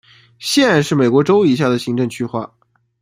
[0.39, 2.51] 县是美国州以下的行政区划。